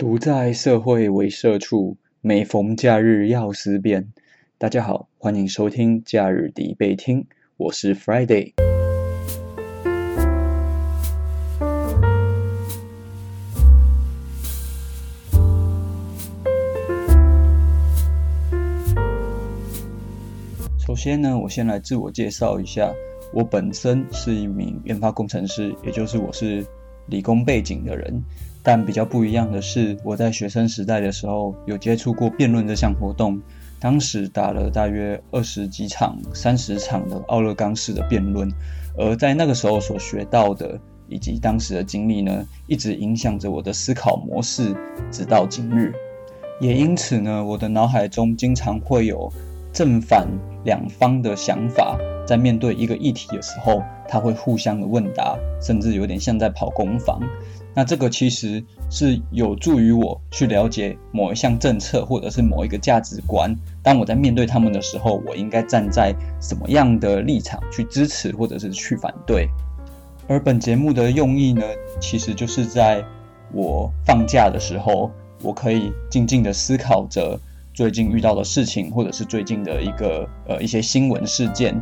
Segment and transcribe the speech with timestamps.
[0.00, 4.14] 独在社会为社畜，每逢假日要思辨。
[4.56, 7.26] 大家好，欢迎收听假日必备听，
[7.58, 8.54] 我是 Friday。
[20.78, 22.90] 首先呢，我先来自我介绍一下，
[23.34, 26.66] 我本身是一名研发工程师，也就是我是
[27.04, 28.24] 理工背景的人。
[28.62, 33.40] 但比较不一样的是，我在学生时代的时候有接触过辩论这项活动，
[33.78, 38.50] 当时打了大约二十几场、三十场的奥勒冈式的辩论，
[38.98, 40.78] 而在那个时候所学到的
[41.08, 44.74] 以及当时的经历呢，一直影响着我的思考模式，
[45.10, 45.94] 直到今日。
[46.60, 49.32] 也因此呢，我的脑海中经常会有
[49.72, 50.26] 正反
[50.64, 57.20] 两方的想法，在面对一个议题的时候，他会互相的问答，甚至有点像在跑攻防。
[57.72, 63.54] 那这个其实是有助于我去了解某一项政策或者是某一个价值观。
[63.80, 69.48] 当我在面对他们的时候，我应该站在什么样的立场去支持或者是去反对？
[70.26, 71.62] 而本节目的用意呢，
[72.00, 73.04] 其实就是在
[73.52, 75.08] 我放假的时候，
[75.40, 77.38] 我可以静静的思考着
[77.72, 81.80] 最近遇到的事情，或者是最近的一个呃一些新闻事件。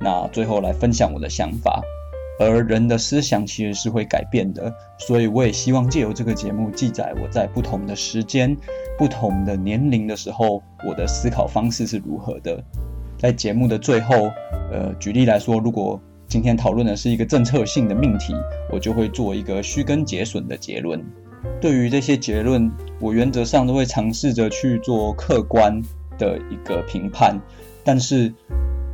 [0.00, 1.82] 那最后来分享我的想法。
[2.38, 8.56] 而人的思想其实是会改变的，所以我也希望借由这个节目记载我在不同的时间、
[8.98, 12.60] 不同的年龄的时候，我的思考方式是如何的。
[13.16, 14.28] 在节目的最后，
[14.72, 18.34] 呃，举例来说，如果今天讨论的是一个政策性的命题，
[18.72, 21.00] 我就会做一个虚根结损的结论。
[21.60, 25.82] 对于这些结论，我原则上都会尝试着去做客观
[26.18, 27.38] 的一个评判，
[27.84, 28.32] 但是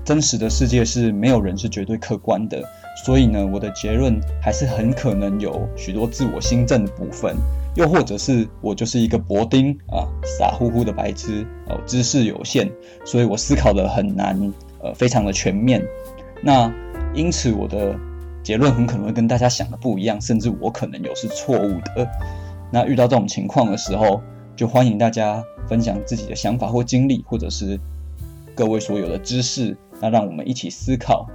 [0.05, 2.63] 真实的世界是没有人是绝对客观的。
[3.05, 7.37] 所以呢，我的结论还是很可能有许多自我新政的部分，
[7.77, 12.69] 又或者是我就是一个薄丁啊，傻乎乎的白痴哦，知识有限，
[13.05, 14.53] 所以我思考的很难，
[14.83, 15.81] 呃，非常的全面。
[16.43, 16.73] 那
[17.15, 17.97] 因此我的
[18.49, 22.09] 结论很可能会跟大家想的不一样，甚至我可能有是错误的。
[22.73, 24.23] 那遇到这种情况的时候，
[24.57, 27.79] 就欢迎大家分享自己的想法或经历，或者是
[28.55, 31.29] 各位所有的知识，那让我们一起思考。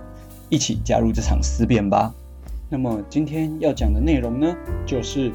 [0.49, 2.11] 一起加入这场思辨吧。
[2.67, 4.51] 那么今天要讲的内容呢，
[4.83, 5.31] 就是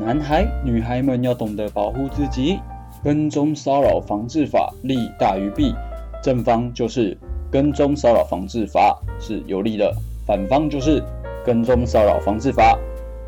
[0.00, 2.58] 男孩女孩们要懂得保护自己。
[3.04, 5.72] 跟踪骚扰防治法利大于弊，
[6.20, 7.16] 正方就是
[7.48, 9.94] 跟踪骚扰防治法是有利的，
[10.26, 11.02] 反方就是
[11.44, 12.76] 跟踪骚扰防治法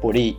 [0.01, 0.37] 不利。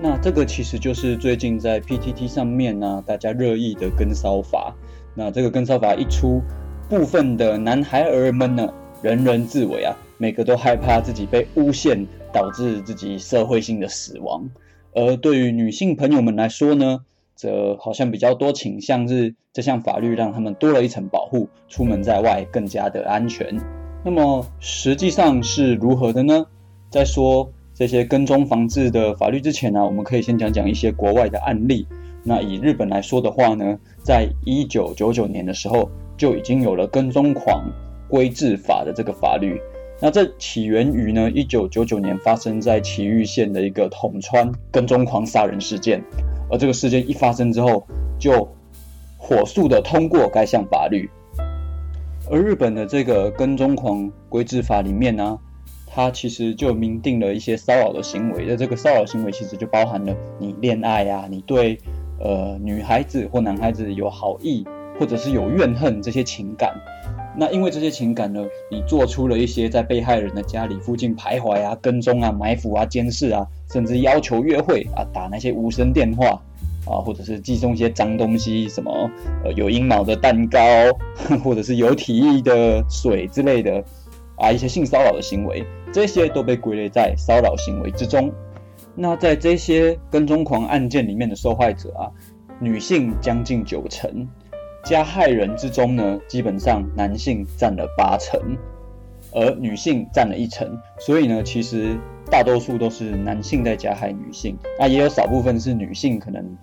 [0.00, 4.74] 那这个其实就是最近在 PTT 上面呢，大家热议的跟骚法。
[5.14, 6.42] 那这个跟骚法一出，
[6.88, 8.72] 部分的男孩儿们呢，
[9.02, 9.96] 人人自危啊。
[10.18, 14.48] 每个都害怕自己被诬陷，导致自己社会性的死亡。
[14.94, 17.00] 而对于女性朋友们来说呢，
[17.34, 23.58] 则好像比较多倾向是这项法律让他们多了一层保护，出门在外更加的安全。
[24.06, 26.46] 那么实际上是如何的呢？
[26.90, 31.84] 在说这些跟踪防治的法律之前呢，我们可以先讲讲一些国外的案例。
[32.22, 37.68] 那以日本来说的话呢，在一九九九年的时候就已经有了跟踪狂
[38.06, 39.60] 规制法的这个法律。
[40.00, 46.00] 那这起源于呢，一九九九年发生在崎玉县的一个统川跟踪狂杀人事件，
[46.48, 47.84] 而这个事件一发生之后，
[48.20, 48.48] 就
[49.16, 51.10] 火速的通过该项法律。
[52.28, 55.38] 而日本的这个跟踪狂规制法里面呢，
[55.86, 61.78] 它其实就明定了一些骚扰的行为，那这个骚扰行为其实就包含了你恋爱啊，你对
[62.18, 64.66] 呃女孩子或男孩子有好意，
[64.98, 66.74] 或者是有怨恨这些情感。
[67.38, 76.42] 那因为这些情感呢，你做出了一些在被害人的家里附近徘徊啊、跟踪啊、埋伏啊、监视啊，甚至要求约会啊、打那些无声电话
[76.86, 79.10] 啊，或者是寄送一些脏东西，什么
[79.44, 80.60] 呃有阴毛的蛋糕，
[81.44, 83.84] 或者是有体液的水之类的
[84.36, 88.32] 啊，一些性骚扰的行为，这些都被归类在骚扰行为之中。
[88.94, 92.08] 那在这些跟踪狂案件里面的受害者啊，
[92.58, 94.26] 女性将近九成。
[94.84, 98.40] 加害人之中呢，基本上男性占了八成，
[99.32, 101.98] 而女性占了一成，所以呢，其实
[102.30, 106.56] 大多数都是男性在加害女性，那也有少部分是女性可能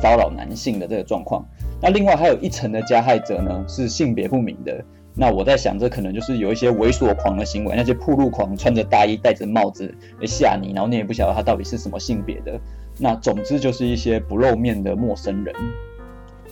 [0.00, 1.44] 骚扰男性的这个状况。
[1.80, 4.84] 那另外还有一层的加害者呢，是性别不明的。
[5.18, 12.60] 那我在想，这可能就是有一些猥琐狂的行为，那些铺路狂穿着大衣戴着帽子来吓你，然后你也不晓得他到底是什么性别的。
[12.98, 15.54] 那总之就是一些不露面的陌生人。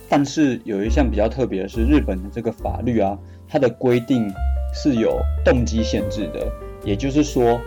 [0.09, 4.31] 但是有一项比较特别的是，日本的这个法律啊，它的规定
[4.73, 6.47] 是有动机限制的。
[6.83, 7.59] 也就是说，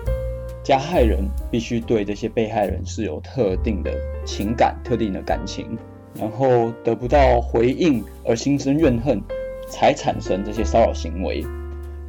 [0.68, 3.90] 加害人必须对这些被害人是有特定的
[4.26, 5.78] 情感、特定的感情，
[6.14, 9.18] 然后得不到回应而心生怨恨，
[9.66, 11.42] 才产生这些骚扰行为。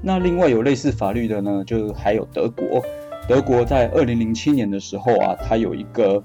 [0.02, 2.84] 那另外有类似法律的呢，就还有德国。
[3.30, 6.22] 德国在二零零七年的时候啊，它有一个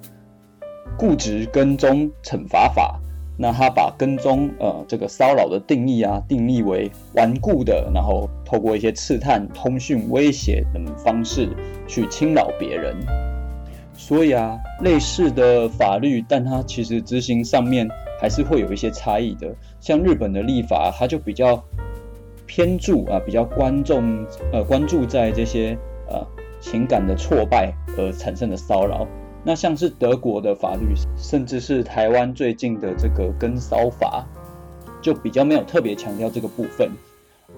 [0.99, 3.01] 固执跟踪惩罚法。
[3.37, 11.49] 那他把跟踪呃这个骚扰的定义啊，定义为顽固的，然后透过一些刺探、通讯、威胁等方式
[11.89, 12.97] 去侵扰别人。
[13.97, 17.89] 所以啊，类似的法律，但它其实执行上面
[18.21, 19.55] 还是会有一些差异的。
[19.81, 21.63] 像日本的立法，它就比较
[22.47, 25.77] 偏注啊，比较关重呃关注在这些
[26.09, 26.27] 呃
[26.61, 29.07] 情感的挫败而产生的骚扰。
[29.47, 34.27] 那像是德国的法律，甚至是台湾最近的这个跟骚法，
[35.03, 36.91] 就比较没有特别强调这个部分。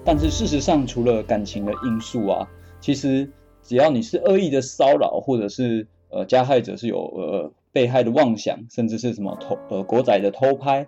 [0.03, 2.45] 但是事实上，除了感情的因素啊，
[2.81, 3.29] 其实
[3.63, 10.85] 只要你是恶意的骚扰，或者是呃加害者是有呃被害的妄想，甚至是什么偷呃国仔的偷拍、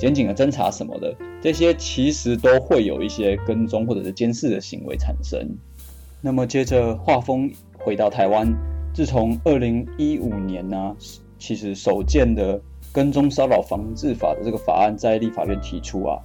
[0.00, 5.48] 检警的侦查什么的，这些其实都会有一些跟踪或者是监视的行为产生。
[6.20, 8.52] 那么接着画风回到台湾。
[8.92, 10.94] 自从二零一五年呢，
[11.38, 12.60] 其实首件的
[12.92, 16.18] 跟踪骚扰防治法的这个法案在立法院提出啊，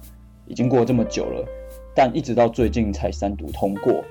[0.46, 1.46] 已经过这么久了，
[1.94, 4.04] 但一直到最近才三读通过。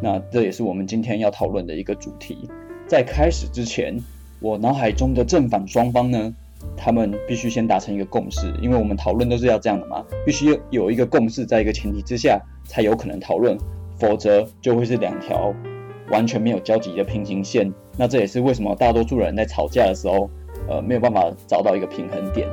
[0.00, 2.48] 那这也是我们今天要讨论的一个主题。
[2.88, 3.96] 在开始之前，
[4.40, 6.34] 我脑海中的正反双方呢，
[6.76, 13.56] 他们必须先达成一个共识，因为我们讨论都是要这样的嘛，必须有一个共识，在一个前提之下才有可能讨论，
[13.98, 15.54] 否则就会是两条。
[16.10, 20.28] 完全没有交集的平行线，那这也是为什么大多数人在吵架的时候，
[20.68, 22.48] 呃，没有办法找到一个平衡点。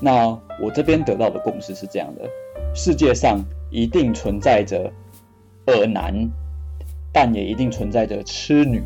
[0.00, 0.28] 那
[0.62, 2.28] 我这边得到的共识是这样的：
[2.74, 4.92] 世界上一定存在着
[5.66, 6.14] 恶男，
[7.12, 8.82] 但也一定存在着痴女，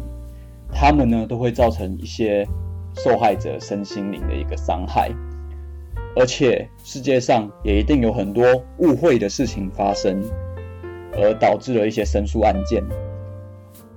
[0.73, 2.47] 他们呢都会造成一些
[2.97, 5.11] 受害者身心灵的一个伤害，
[6.17, 8.45] 而且世界上也一定有很多
[8.79, 10.23] 误会的事情发生，
[11.13, 12.83] 而导致了一些申诉案件。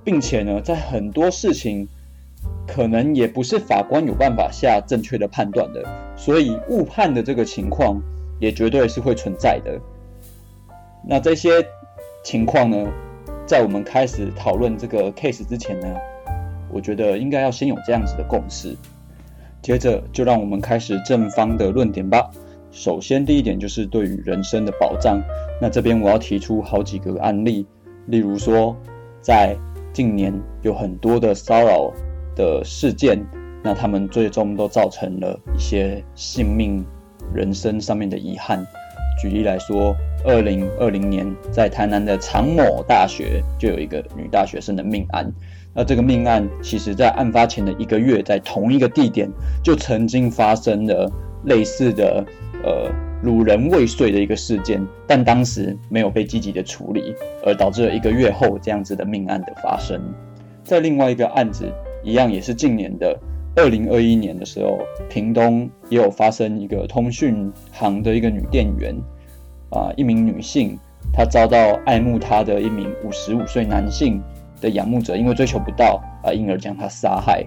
[0.04, 1.88] 并且呢，在很多事情
[2.66, 5.82] 可能也不是法官有办法下正确的判断的，
[6.16, 8.00] 所以误判的这个情况
[8.38, 9.80] 也绝对是会存在的。
[11.06, 11.66] 那这些
[12.22, 12.86] 情况呢，
[13.46, 15.88] 在我们开始讨论这个 case 之前呢，
[16.70, 18.76] 我觉得应该要先有这样子的共识。
[19.62, 22.30] 接着就让我们开始正方的论点吧。
[22.70, 25.22] 首先，第一点就是对于人身的保障。
[25.60, 27.66] 那这边我要提出好几个案例，
[28.06, 28.76] 例如说
[29.22, 29.56] 在
[29.94, 31.90] 近年有很多的骚扰
[32.34, 33.24] 的事件，
[33.62, 36.84] 那他们最终都造成了一些性命、
[37.32, 38.66] 人生上面的遗憾。
[39.22, 39.94] 举例来说，
[40.24, 45.32] 二零二零年在台南的长某大学就有一个女大学生的命案。
[45.72, 49.30] 那这个命案其实在案发前的一个月，在同一个地点
[49.62, 51.08] 就曾经发生了
[51.44, 52.24] 类似的
[52.64, 52.90] 呃。
[53.22, 59.98] 掳人未遂的一个事件，但当时没有被积极的处理，而导致了一个月后这样子的命案的发生。
[60.62, 61.72] 在另外一个案子，
[62.02, 63.18] 一样也是近年的
[63.56, 64.78] 二零二一年的时候，
[65.08, 68.94] 屏东也有发生一个通讯行的一个女店员，
[69.70, 70.78] 啊，一名女性，
[71.10, 74.20] 她遭到爱慕她的一名五十五岁男性
[74.60, 77.42] 的仰慕者，因为追求不到啊，因而将她杀害。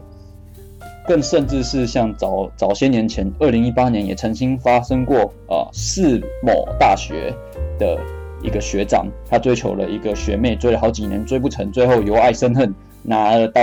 [1.07, 7.33] 更甚至是像早早些年前，二零一八年也曾经发生过啊，市某大学
[7.80, 7.97] 的
[8.44, 13.61] 一个学长，他追求了一个学妹，追了好几年追不成，最后由爱生恨，拿了刀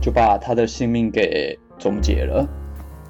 [0.00, 2.48] 就把他的性命给终结了。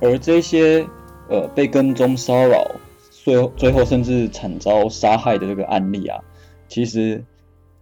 [0.01, 0.85] 而这些
[1.29, 2.67] 呃被跟踪骚扰，
[3.11, 6.19] 最后最后甚至惨遭杀害的这个案例啊，
[6.69, 7.23] 其实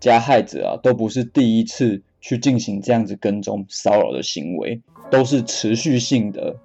[0.01, 4.81] 加害者啊都不是第一次去进行这样子跟踪骚扰的行为。
[5.11, 6.57] 都是持续性的，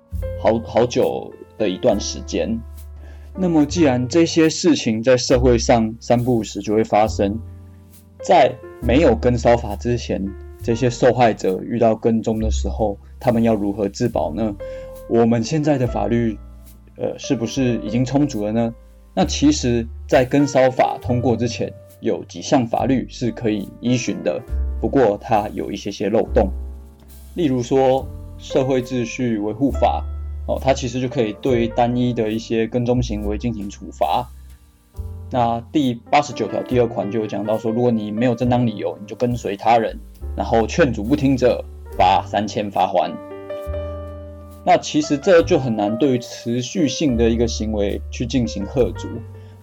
[0.42, 2.58] 好好久的一段时间。
[3.36, 7.38] 那么，既然这些事情在社会上三不五时就会发生，
[8.24, 8.50] 在
[8.82, 10.26] 没有跟骚法之前，
[10.64, 14.56] 这些受害者遇到跟踪的时候，他们要如何自保呢？
[15.10, 16.38] 我们现在的法律，
[16.96, 18.74] 呃，是不是已经充足了呢？
[19.14, 24.42] 那其实，在跟骚法通过之前，有几项法律是可以依循的，
[24.80, 26.50] 不过它有一些些漏洞，
[27.36, 28.08] 例如说。
[28.40, 30.06] 社会秩序维护法，
[30.46, 34.30] 哦，它其实就可以对单一的一些跟踪行为进行处罚。
[35.32, 39.98] 那第八十九条第二款就有讲到说，如果你没有正当理由，你就跟随他人，
[40.36, 41.66] 然后劝阻不听者，
[41.98, 43.12] 罚三千罚还。
[44.64, 49.08] 那其实这就很难对于持续性的一个行为去进行喝阻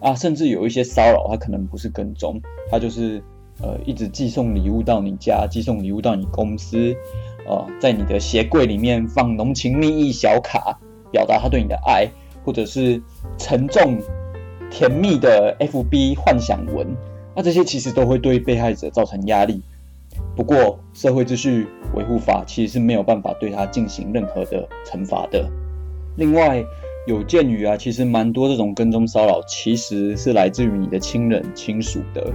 [0.01, 3.23] 啊，甚至有一些骚扰，它可能不是跟踪，它就是
[3.61, 6.95] 呃一直寄送礼物到你家，寄送礼物到你公司。
[7.47, 10.79] 呃，在你的鞋柜里面放浓情蜜意小卡，
[11.11, 12.09] 表达他对你的爱，
[12.43, 12.99] 或者是
[13.37, 13.99] 沉重
[14.71, 16.87] 甜蜜的 FB 幻想文，
[17.35, 19.61] 那这些其实都会对被害者造成压力。
[20.35, 25.47] 不过，社会秩序维护法其实是没有办法对他进行任何的惩罚的。
[26.17, 26.65] 另外，
[27.05, 32.33] 有鉴于啊，其实蛮多这种跟踪骚扰其实是来自于你的亲人亲属的，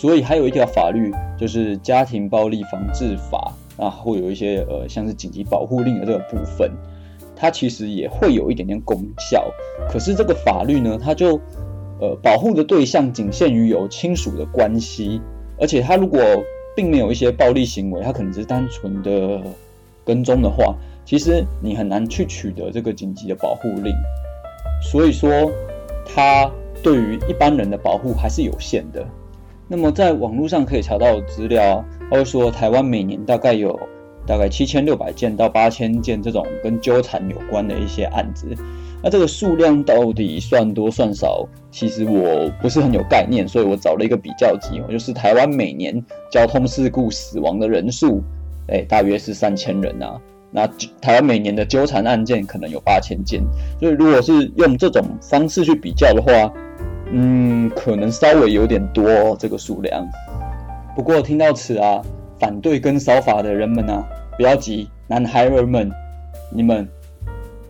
[0.00, 3.52] 所以还有一条法律就是《家庭暴力防治法》。
[3.84, 6.68] 啊，会有一些呃，像是紧急保护令的这个部分，
[7.36, 9.00] 它其实也会有一点点功
[9.30, 9.48] 效。
[9.88, 11.40] 可是这个法律呢，它就
[12.00, 15.20] 呃保护的对象仅限于有亲属的关系，
[15.60, 16.20] 而且它如果
[16.74, 19.40] 并没有一些暴力行为，它可能只是单纯的
[20.04, 20.74] 跟踪的话，
[21.04, 23.94] 其实你很难去取得这个紧急的保护令。
[24.82, 25.30] 所以说，
[26.04, 26.50] 它
[26.82, 29.06] 对于一般人的保护还是有限的。
[29.68, 31.84] 那么在网络上可以查到的资料。
[32.10, 33.78] 他会说，台湾每年大概有
[34.26, 38.46] 大概七千六百件到八千件这种跟纠缠有关的一些案子。
[39.02, 48.22] 那这个数量到底算多算少，其实我不是很有概念，所以我找了一个比较级，就是台湾每年交通事故死亡的人数，
[48.68, 50.18] 哎，大约是三千人啊。
[50.50, 50.66] 那
[51.00, 53.42] 台湾每年的纠缠案件可能有八千件，
[53.78, 56.50] 所以如果是用这种方式去比较的话，
[57.10, 60.06] 嗯，可能稍微有点多这个数量。
[60.94, 62.02] 不过听到此啊，
[62.38, 64.04] 反对跟烧法的人们啊，
[64.36, 65.90] 不要急，男孩儿们，
[66.52, 66.86] 你们，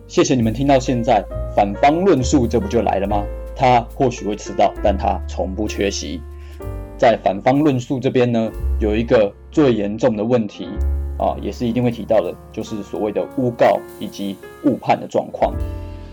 [0.07, 1.23] 谢谢你们听到现在，
[1.55, 3.23] 反方论述这不就来了吗？
[3.55, 6.21] 他或许会迟到，但他从不缺席。
[6.97, 10.67] 在反方论述这边呢，有一个最严重的问题
[11.17, 15.53] 啊，也是一定会提到的，就是所谓的诬告以及误判的状况。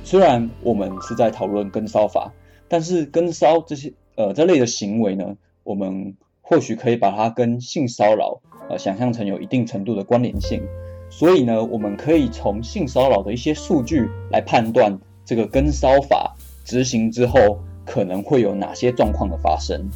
[0.04, 2.30] 虽然我们是在讨论跟骚法，
[2.68, 6.16] 但是跟骚这些呃这类的行为呢，我们。
[6.48, 10.62] 或许可以把它跟性骚扰，呃，想象成有一定程度的关联性。
[11.10, 19.90] 所以呢，我们可以从性骚扰的一些数据来判断这个跟骚法执行之后可能会有哪些状况的发生。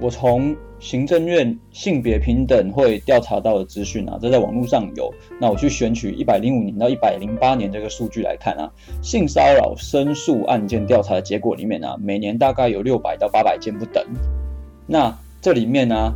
[0.00, 5.12] 我从行政院性别平等会调查到的资讯啊，这在网络上有。
[5.40, 14.04] 那我去选取一百零五年到一百零八年这个数据来看啊，性骚扰申诉案件调查的结果里面啊，每年大概有六百到八百件不等。
[14.86, 16.12] 那这里面呢，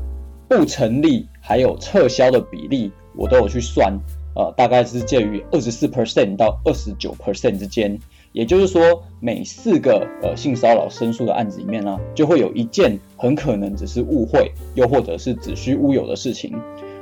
[0.48, 3.96] 不成立还有撤销的比例，我都有去算，
[4.34, 7.96] 呃，大概是介于二十四 percent 到二十九 percent 之间。
[8.36, 16.52] 也就是说，每四个呃性骚扰申诉的案子里面呢，就会有一件很可能只是误会，又或者是子虚乌有的事情。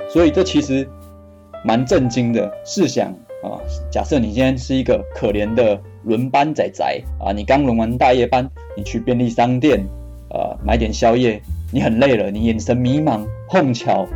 [0.09, 0.87] 所以这其实
[1.65, 2.49] 蛮震惊的。
[2.63, 3.11] 试想
[3.43, 3.59] 啊，
[3.91, 6.85] 假设你今天是一个可怜的轮班仔仔
[7.19, 9.85] 啊，你刚轮完大夜班，你去便利商店
[10.29, 11.41] 呃买点宵夜。
[11.73, 14.07] 你很累了，你眼神迷茫，碰巧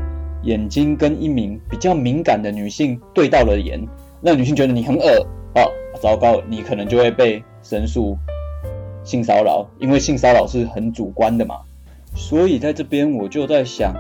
[0.44, 3.86] 眼睛跟一名比较敏感的女性对到了眼，
[4.22, 5.68] 那女性觉得你很恶啊，
[6.02, 8.18] 糟糕，你可能就会被申诉
[9.04, 11.60] 性骚扰，因为性骚扰是很主观的嘛。
[12.16, 13.94] 所以在这边我就在想，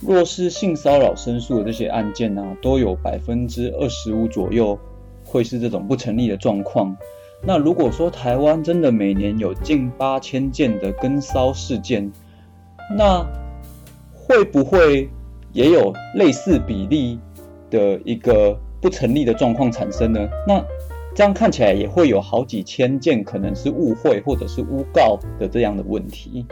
[0.00, 4.78] 若是性骚扰申诉的这些案件呢，都有百分之二十五左右
[5.24, 6.96] 会是这种不成立的状况。
[7.44, 12.10] 那如果说台湾真的每年有近八千件的跟骚事件，
[12.96, 13.26] 那
[14.14, 15.10] 会不会
[15.52, 17.18] 也有类似比例
[17.68, 20.28] 的一个不成立的状况产生呢？
[20.46, 20.64] 那
[21.14, 26.46] 这样看起来也会有好几千件可能是误会或者是诬告的这样的问题。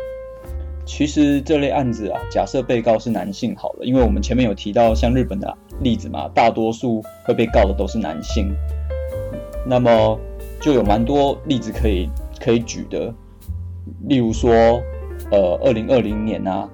[0.84, 8.50] 其实这类案子啊，假设被告是男性好了，因为我们前面有提到像日本的例子嘛，大多数会被告的都是男性，
[9.66, 10.18] 那么
[10.60, 12.08] 就有蛮多例子可以
[12.40, 13.14] 可以举的，
[14.06, 14.80] 例如说。
[15.30, 16.66] 呃，二零二零年啊，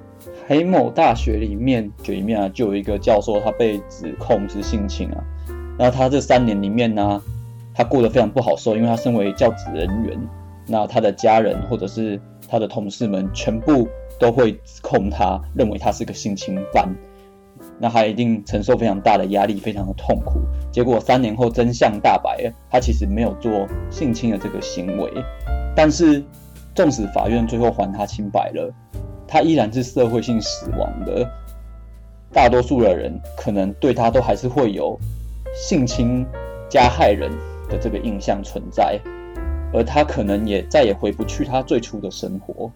[0.46, 5.24] 黑某大学里面就里面啊，就有一个教授，他被指控是性侵啊。
[5.76, 7.20] 那他这三年里面呢，
[7.76, 10.18] 他过得非常不好受，因为他身为教职人员，
[10.66, 12.18] 那他的家人或者是
[12.48, 13.86] 他的同事们全部
[14.18, 16.88] 都会指控他，认为他是个性侵犯。
[17.78, 20.40] 那他一定承受非常大的压力，非常的痛苦。
[20.72, 25.12] 结果三年后真相大白，他其实没有做性侵的这个行为，
[25.76, 26.24] 但是。
[26.74, 28.70] 纵使法院最后还他清白了，
[29.26, 31.26] 他依然是社会性死亡的。
[32.30, 34.94] 大多数的人可能对他都还是会有
[35.54, 36.22] 性侵
[36.68, 37.32] 加害人
[37.68, 39.00] 的这个印象存在，
[39.72, 42.70] 而他可能也再也回不去他最初的生活。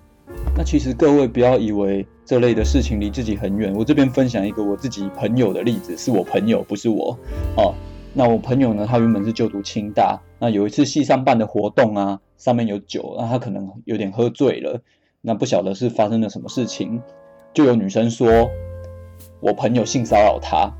[0.56, 3.74] 那其实各位不要以为这类的事情离自己很远。
[3.74, 7.16] 我这边分享一个我自己朋友的例子，是我朋友，不是我。
[7.56, 7.74] 哦，
[8.14, 12.20] 那我朋友呢，他原本是就读清大，那有一次系上办的活动啊。
[12.40, 14.80] 上面有酒，那他可能有点喝醉了，
[15.20, 17.02] 那不晓得是发生了什么事情，
[17.52, 18.48] 就有女生说，
[19.40, 20.72] 我朋友性骚扰他，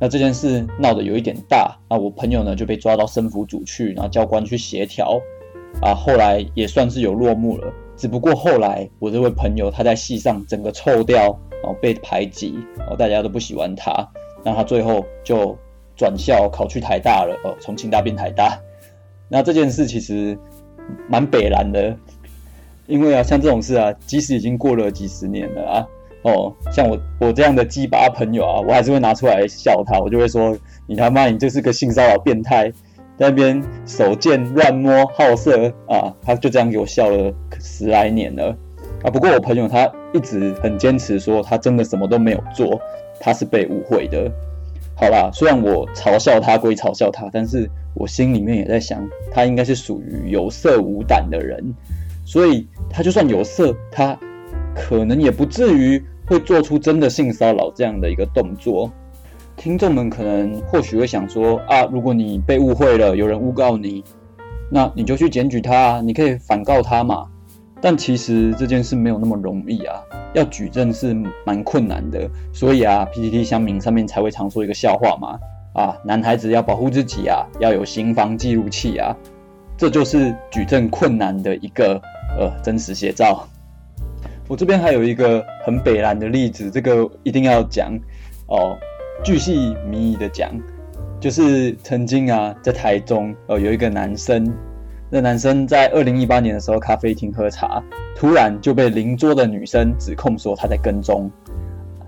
[0.00, 5.20] 那这件事闹得有一点大，那我朋友呢就被抓到生辅组去，然后教官去协调，
[5.80, 7.72] 啊，后来也算是有落幕了。
[7.96, 14.06] 只不过后来我这位朋友他在戏上整个臭掉，然后被排挤，然后大家都不喜欢他，
[14.44, 15.56] 那他最后就
[15.96, 18.58] 转校考去台大了，哦，从清大变台大。
[19.30, 20.36] 那这件事其实
[21.08, 21.96] 蛮北然的，
[22.86, 25.86] 因为啊，像这种事啊，即使已经过了几十年了啊，
[26.24, 32.70] 哦，像我我这样的鸡巴朋友啊，我还是会拿出来笑他，我就会说你他妈你就是个性骚扰变态，
[33.18, 38.56] 在那边手贱乱摸好色啊，他就这样给我笑了十来年了
[39.02, 39.10] 啊。
[39.10, 42.80] 不过我朋友他一直很坚持说他真的什么都没有做，
[43.20, 44.30] 他是被误会的。
[44.96, 51.62] 好啦，虽然我嘲笑他归嘲笑他，但是我心里面也在想，他应该是属于有色无胆的人，
[52.24, 54.18] 所以他就算有色，他
[54.74, 58.90] 可能也不至于会做出真的性骚扰这样的一个动作。
[59.56, 64.02] 听众们可能或许会想说啊，如果你被误会了，有人诬告你，
[64.70, 67.26] 那你就去检举他，你可以反告他嘛。
[67.80, 70.02] 但其实这件事没有那么容易啊，
[70.32, 71.14] 要举证是
[71.44, 75.38] 蛮困难的，所以啊，PPT 乡民上面才会常说一个笑话嘛，
[75.74, 79.14] 啊，男孩子要保护自己啊，要有刑房记录器啊，
[79.76, 82.00] 这就是举证困难的一个
[82.38, 83.46] 呃真实写照。
[84.46, 87.98] 我这边还有一个很北蓝的例子，这个一定要讲
[88.46, 88.76] 哦，
[89.22, 90.50] 巨细靡遗的讲，
[91.18, 94.52] 就是曾经啊，在台中呃有一个男生。
[95.10, 97.82] 那男生在二零一八年的时候，咖啡厅喝茶，
[98.16, 101.30] 突然就被邻桌的女生指控说他在跟踪。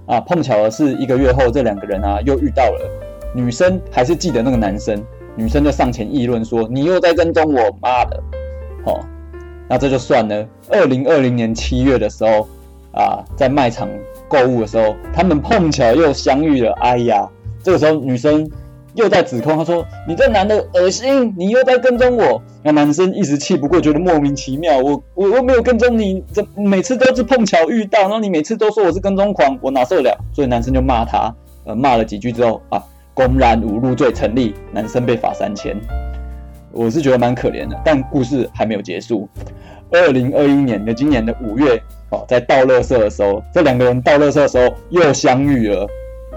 [0.07, 2.91] 啊，碰巧的是，一个月后，这两个人啊又遇到了。
[3.35, 5.03] 女生还是记得那个男生，
[5.37, 8.23] 女生就上前议论说：“你又在跟踪我，妈的！”
[8.85, 9.01] 好，
[9.69, 10.47] 那这就算了。
[10.71, 12.47] 二零二零年七月的时候，
[12.93, 13.89] 啊，在卖场
[14.29, 16.73] 购物的时候，他们碰巧又相遇了。
[16.81, 17.29] 哎呀，
[17.63, 18.49] 这个时候女生。
[18.95, 24.79] 又在指控，他说：“你这男的恶心，你又在跟踪我。”那男生一时气不过，觉得莫名其妙。
[24.79, 30.19] 我我我没有跟踪你，这每次都是碰巧遇到，然后你每次都说我是跟踪狂，我哪受得了？
[30.33, 31.31] 所以男生就骂他，
[31.67, 35.77] 呃，骂了几句之后啊，公然侮辱罪成立，男生被罚三千。
[36.77, 39.29] 我是觉得蛮可怜的，但故事还没有结束。
[39.91, 45.87] 二零二一年的今年的五月，哦，在倒垃圾的时候，这两个人倒垃圾的时候又相遇了。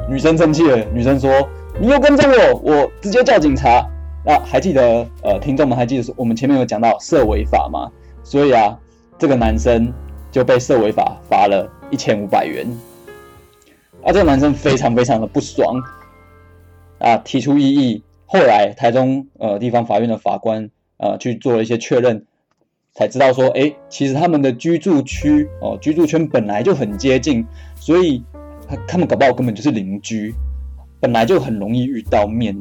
[0.10, 1.47] 女生生气了，女生说。
[1.82, 3.88] 你又跟踪我，我直接叫警察。
[4.25, 7.89] 那还记得呃，听众们还记得我们前面有讲到涉违法吗？
[8.21, 8.78] 所以啊，
[9.17, 9.93] 这个男生
[10.30, 12.67] 就被涉违法罚了一千五百元。
[14.04, 15.82] 啊，这个男生非常非常的不爽
[16.97, 18.04] 啊，提出异议。
[18.32, 22.24] 后来台中呃地方法院的法官呃去做了一些确认，
[22.94, 27.44] 才知道说，哎，其实他们的居住区哦居住圈本来就很接近，
[27.76, 28.24] 所以
[28.68, 30.34] 他他们搞不好根本就是邻居。
[31.02, 32.54] 本来就很容易遇到面，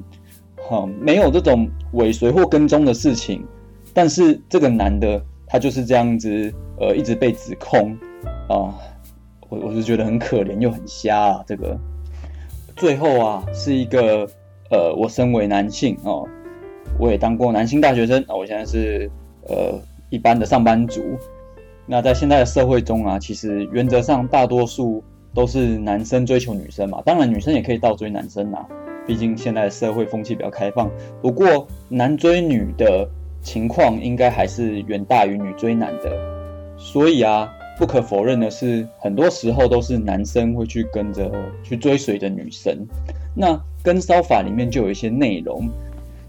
[0.57, 3.45] 哈，没有这种尾随或跟踪的事情，
[3.93, 7.99] 但是这个男的他就是这样子，呃，一直被指控，
[8.49, 8.73] 啊，
[9.49, 11.77] 我我是觉得很可怜又很瞎啊，这个
[12.77, 14.25] 最后啊是一个，
[14.71, 16.27] 呃，我身为男性哦，
[16.99, 19.11] 我也当过男性大学生啊，我现在是
[19.49, 21.03] 呃一般的上班族，
[21.87, 25.03] 那在现在的社会中啊，其实原则上大多数。
[25.35, 28.67] 都是男生追求女生嘛，当然女生也可以倒追男生呐，
[29.07, 30.91] 毕竟现在的社会风气比较开放。
[31.21, 33.09] 不过男追女的
[33.43, 36.11] 情况应该还是远大于女追男的，
[36.79, 41.31] 所以啊，不可否认的是，很多时候都是男生会去跟着
[41.63, 42.75] 去追随着女生。
[43.39, 45.69] 那跟骚法里面就有一些内容，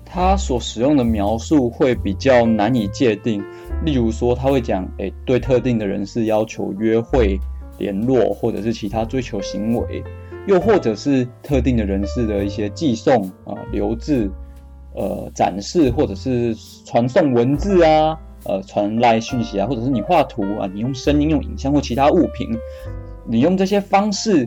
[0.05, 3.43] 他所使用的描述会比较难以界定，
[3.83, 7.39] 例如说他会讲，诶，对特定的人士要求约会。
[7.79, 10.03] 联络或者是其他追求行为，
[10.47, 14.29] 又或者是特定的人士的一些寄送啊、留置、
[14.93, 16.53] 呃展示，或者是
[16.85, 22.49] 传送文字啊、呃传来讯息啊，或者是你画图啊，你用声音、用影像或其他物品，
[23.25, 24.45] 你用这些方式，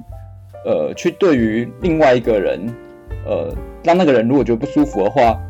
[0.64, 2.61] 呃，去对于另外一个人，
[3.27, 5.40] 呃，让那个人如果觉得不舒服的话，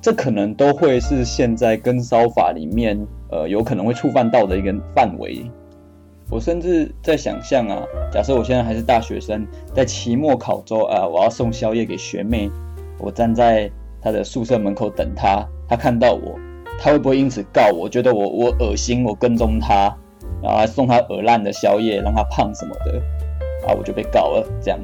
[0.00, 2.98] 这可能都会是现在跟骚法里面，
[3.30, 5.44] 呃，有可能会触犯到的一个范围。
[6.28, 12.50] 我甚至在想象啊，假设我现在还是大学生，在期末考周啊，我要送宵夜给学妹，
[12.98, 13.70] 我站在
[14.02, 16.36] 她的宿舍门口等她，她看到我，
[16.80, 17.88] 她会不会因此告我？
[17.88, 19.96] 觉得我我恶心，我跟踪她，
[20.42, 23.00] 然后还送她鹅烂的宵夜，让她胖什么的，
[23.66, 24.46] 啊，我就被告了。
[24.62, 24.78] 这样，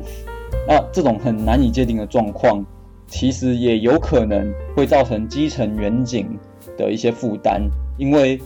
[0.66, 2.64] 那这种很难以界定的状况，
[3.06, 6.38] 其实也有可能会造成基层远景
[6.76, 7.62] 的一些负担，
[7.98, 8.40] 因为，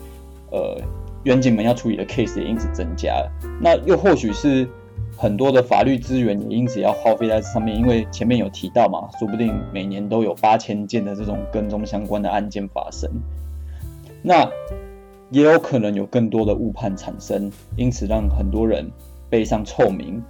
[0.50, 0.80] 呃。
[1.24, 3.28] 远景们要处理的 case 也因此增加了。
[3.60, 4.64] 那又或许是
[5.16, 13.10] 很多的法律资源也因此要耗费在这上面，因为前面有提到嘛，说不定每年都有八千件的这种跟踪相关的案件发生，
[14.22, 14.48] 那
[15.30, 18.88] 也有可能有更多的误判产生，因此让很多人
[19.28, 20.22] 背上臭名。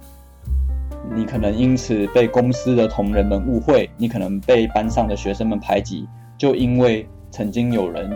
[1.15, 6.07] 你可能因此被公司的同仁们误会，你可能被班上的学生们排挤，
[6.37, 8.09] 就因为曾经有人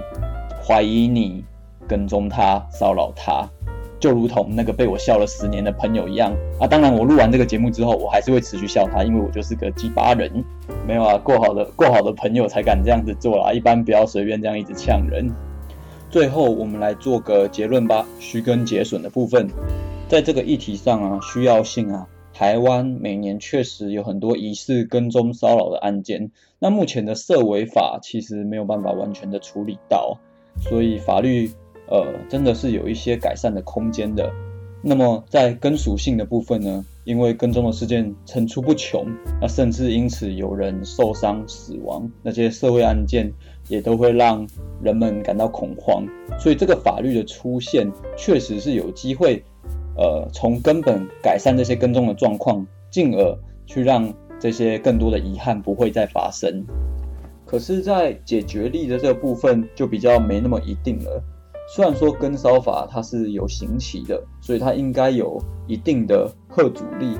[0.65, 1.43] 怀疑你
[1.87, 3.47] 跟踪他、骚扰他。
[3.99, 6.65] 就如同那个被我笑了十年的朋友一样啊！
[6.65, 10.43] 当然，我录完这个节目之后，我还是会持续笑他，因为我就是个鸡巴人。
[10.87, 15.31] 没有啊，够好的够好的朋友才敢这样子做啦，一般不要随便这样一直呛人。
[16.09, 18.03] 最后，我们来做个结论吧。
[18.19, 19.47] 虚根结损的部分，
[20.11, 26.29] 在这个议题上啊，需要性啊，台湾每年确实有很多疑似跟踪骚扰的案件。
[26.59, 30.17] 那目前的涉违法其实没有办法完全的处理到，
[30.59, 31.49] 所以法律。
[31.87, 34.31] 呃，真的是有一些改善的空间的。
[34.81, 39.05] 那么在根属性的部分呢，因为跟踪的事件层出不穷，
[39.41, 43.29] 那甚至因此有人受伤死亡，那些社会案件
[43.67, 44.47] 也都会让
[44.81, 46.05] 人们感到恐慌。
[46.39, 49.43] 所以这个法律的出现，确实是有机会，
[49.97, 56.65] 呃，从根本改善这些跟踪的状况，进而去让这些更多的遗憾不会再发生。
[57.45, 61.21] 可是，在解决力的这个部分，就比较没那么一定了。
[61.73, 67.17] 虽然说跟骚法它是有刑期的，所以它应该有一定的贺阻力，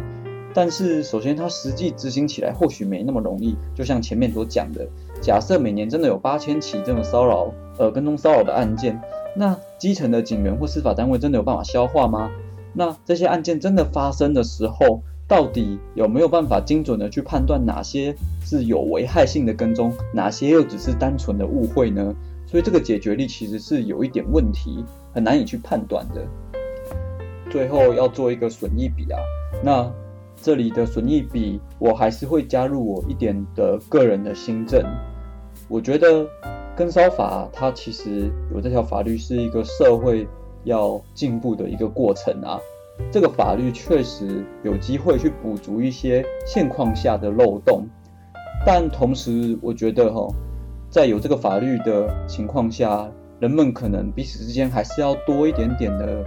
[0.54, 3.56] 但是首先它实际执行起来或许没那么容易。
[3.76, 4.88] 就像前面所讲的，
[5.22, 9.00] 假设每年真的有八千起这种骚扰、呃跟踪骚扰的案件，
[9.36, 12.32] 那基层的警员或司法单位真的有办法消化吗？
[12.74, 22.16] 那这些案件真的发生的时候，到底有没有办法精准的去判断哪些是有危害性的跟踪，哪些又只是单纯的误会呢？
[22.48, 26.22] 所以这个解决力其实是有一点问题，很难以去判断的。
[27.50, 29.20] 最后要做一个损益比啊，
[29.64, 29.92] 那
[30.42, 34.84] 这里的损益比，我还是会加入我一点的个人的新政。
[35.70, 36.28] 我觉得
[36.76, 40.28] 跟骚法它其实有这条法律是一个社会
[40.64, 42.60] 要进步的一个过程啊。
[43.12, 47.88] 这个法律确实有机会去补足一些现况下的漏洞，
[48.66, 50.28] 但同时我觉得哈。
[50.90, 56.22] 在有这个法律的情况下，人们可能彼此之间还是要多一点点的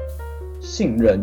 [0.58, 1.22] 信任。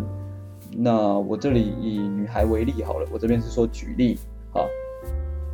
[0.76, 4.16] 那我这里以女孩为例好了，我这边是说举例
[4.52, 4.62] 啊。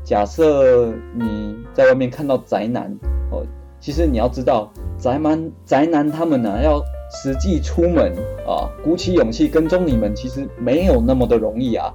[0.04, 2.94] 假设你在外面看到宅男
[3.30, 3.42] 哦，
[3.80, 8.12] 其实你要知道，宅男宅男他们呢要实际出门
[8.46, 11.92] 啊，鼓起勇气跟踪你们，其实没有那么的容易啊。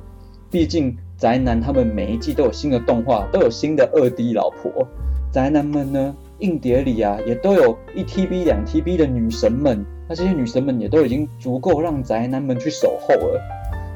[0.50, 4.88] 毕竟宅男他们每一季都有新的动画，都有新的二 D 老婆。
[5.32, 13.42] 宅男们呢，硬碟里啊，也都有一 TB、两 TB 的女神们，那这些女神们也都已经足够让宅男们去守候了。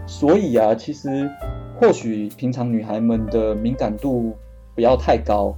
[0.08, 1.30] 所以啊，其实
[1.80, 4.34] 或许平常女孩们的敏感度
[4.74, 5.56] 不要太高，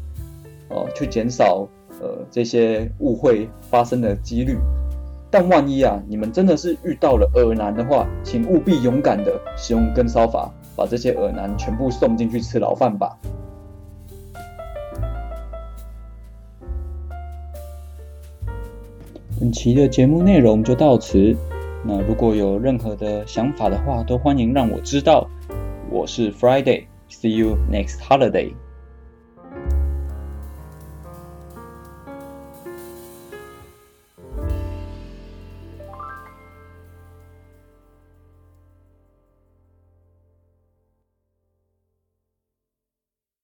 [0.69, 1.65] 哦，去减少
[2.01, 4.57] 呃这些误会发生的几率。
[5.31, 13.15] 但万一啊，你们真的是遇到了恶男的话，请务必勇敢的使用跟骚法，把这些恶男全部送进去吃牢饭吧。
[19.39, 21.35] 本期的节目内容就到此。
[21.85, 25.29] 那如果有任何的想法的话，都欢迎让我知道。
[25.89, 28.51] 我是 Friday，See you next holiday。